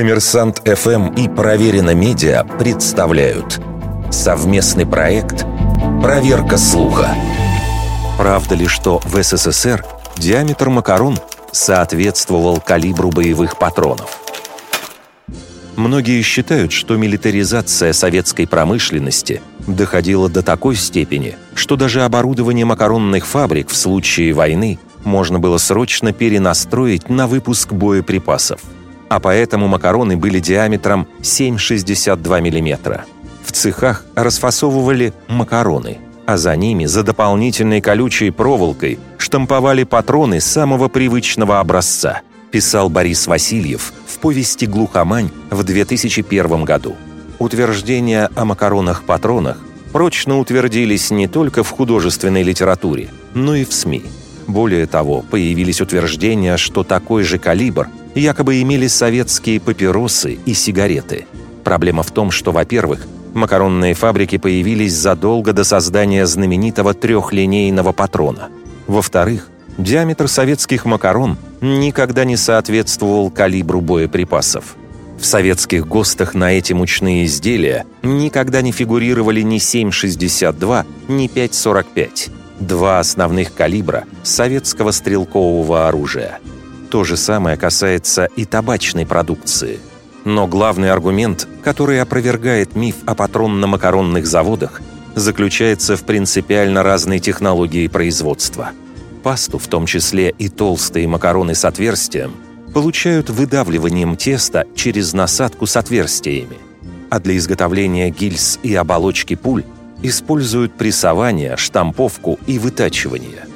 Коммерсант 0.00 0.62
ФМ 0.64 1.14
и 1.14 1.28
Проверено 1.28 1.94
Медиа 1.94 2.44
представляют 2.44 3.60
совместный 4.10 4.86
проект 4.86 5.44
«Проверка 6.00 6.56
слуха». 6.56 7.14
Правда 8.16 8.54
ли, 8.54 8.66
что 8.66 9.00
в 9.04 9.20
СССР 9.20 9.84
диаметр 10.16 10.68
макарон 10.68 11.18
соответствовал 11.50 12.60
калибру 12.60 13.10
боевых 13.10 13.58
патронов? 13.58 14.20
Многие 15.76 16.22
считают, 16.22 16.70
что 16.70 16.96
милитаризация 16.96 17.92
советской 17.92 18.46
промышленности 18.46 19.42
доходила 19.66 20.28
до 20.28 20.42
такой 20.42 20.76
степени, 20.76 21.36
что 21.54 21.76
даже 21.76 22.04
оборудование 22.04 22.64
макаронных 22.64 23.26
фабрик 23.26 23.68
в 23.68 23.76
случае 23.76 24.34
войны 24.34 24.78
можно 25.04 25.38
было 25.40 25.58
срочно 25.58 26.12
перенастроить 26.12 27.08
на 27.08 27.26
выпуск 27.26 27.72
боеприпасов– 27.72 28.60
а 29.10 29.18
поэтому 29.18 29.66
макароны 29.66 30.16
были 30.16 30.38
диаметром 30.38 31.06
7,62 31.20 32.40
мм. 32.40 33.04
В 33.44 33.52
цехах 33.52 34.06
расфасовывали 34.14 35.12
макароны, 35.26 35.98
а 36.26 36.36
за 36.36 36.54
ними 36.54 36.86
за 36.86 37.02
дополнительной 37.02 37.80
колючей 37.80 38.30
проволокой 38.30 39.00
штамповали 39.18 39.82
патроны 39.82 40.40
самого 40.40 40.86
привычного 40.86 41.58
образца, 41.58 42.20
писал 42.52 42.88
Борис 42.88 43.26
Васильев 43.26 43.92
в 44.06 44.18
повести 44.18 44.66
«Глухомань» 44.66 45.30
в 45.50 45.64
2001 45.64 46.64
году. 46.64 46.94
Утверждения 47.40 48.30
о 48.36 48.44
макаронах-патронах 48.44 49.58
прочно 49.92 50.38
утвердились 50.38 51.10
не 51.10 51.26
только 51.26 51.64
в 51.64 51.70
художественной 51.70 52.44
литературе, 52.44 53.08
но 53.34 53.56
и 53.56 53.64
в 53.64 53.72
СМИ. 53.72 54.04
Более 54.50 54.86
того, 54.86 55.22
появились 55.30 55.80
утверждения, 55.80 56.56
что 56.56 56.82
такой 56.82 57.22
же 57.22 57.38
калибр 57.38 57.88
якобы 58.16 58.60
имели 58.60 58.88
советские 58.88 59.60
папиросы 59.60 60.38
и 60.44 60.54
сигареты. 60.54 61.26
Проблема 61.62 62.02
в 62.02 62.10
том, 62.10 62.32
что, 62.32 62.50
во-первых, 62.50 63.06
макаронные 63.32 63.94
фабрики 63.94 64.38
появились 64.38 64.94
задолго 64.94 65.52
до 65.52 65.62
создания 65.62 66.26
знаменитого 66.26 66.94
трехлинейного 66.94 67.92
патрона. 67.92 68.48
Во-вторых, 68.88 69.48
диаметр 69.78 70.26
советских 70.26 70.84
макарон 70.84 71.38
никогда 71.60 72.24
не 72.24 72.36
соответствовал 72.36 73.30
калибру 73.30 73.80
боеприпасов. 73.80 74.74
В 75.20 75.26
советских 75.26 75.86
ГОСТах 75.86 76.34
на 76.34 76.54
эти 76.54 76.72
мучные 76.72 77.26
изделия 77.26 77.84
никогда 78.02 78.62
не 78.62 78.72
фигурировали 78.72 79.42
ни 79.42 79.58
7,62, 79.58 80.86
ни 81.06 81.28
5,45. 81.28 82.39
Два 82.60 83.00
основных 83.00 83.54
калибра 83.54 84.04
советского 84.22 84.92
стрелкового 84.92 85.88
оружия– 85.88 86.38
то 86.90 87.04
же 87.04 87.16
самое 87.16 87.56
касается 87.56 88.28
и 88.36 88.44
табачной 88.44 89.06
продукции. 89.06 89.78
Но 90.24 90.48
главный 90.48 90.90
аргумент, 90.90 91.46
который 91.62 92.02
опровергает 92.02 92.74
миф 92.74 92.96
о 93.06 93.14
патронно-макаронных 93.14 94.26
заводах, 94.26 94.82
заключается 95.14 95.96
в 95.96 96.02
принципиально 96.02 96.82
разной 96.82 97.20
технологии 97.20 97.86
производства. 97.86 98.70
Пасту, 99.22 99.58
в 99.58 99.68
том 99.68 99.86
числе 99.86 100.30
и 100.30 100.48
толстые 100.48 101.06
макароны 101.06 101.54
с 101.54 101.64
отверстием, 101.64 102.32
получают 102.74 103.30
выдавливанием 103.30 104.16
теста 104.16 104.66
через 104.74 105.12
насадку 105.12 105.66
с 105.66 105.76
отверстиями, 105.76 106.58
а 107.08 107.20
для 107.20 107.36
изготовления 107.36 108.10
гильз 108.10 108.58
и 108.62 108.74
оболочки 108.74 109.36
пуль 109.36 109.64
используют 110.02 110.74
прессование, 110.74 111.56
штамповку 111.56 112.38
и 112.46 112.58
вытачивание– 112.58 113.44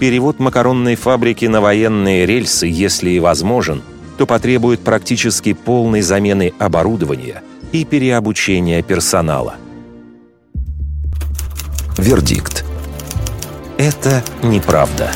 Перевод 0.00 0.38
макаронной 0.38 0.94
фабрики 0.94 1.44
на 1.44 1.60
военные 1.60 2.24
рельсы, 2.24 2.66
если 2.66 3.10
и 3.10 3.20
возможен, 3.20 3.82
то 4.16 4.24
потребует 4.24 4.80
практически 4.80 5.52
полной 5.52 6.00
замены 6.00 6.54
оборудования 6.58 7.42
и 7.70 7.84
переобучения 7.84 8.82
персонала. 8.82 9.56
Вердикт. 11.98 12.64
Это 13.76 14.24
неправда. 14.42 15.12